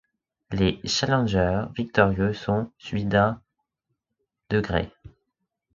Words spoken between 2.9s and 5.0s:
d’un °.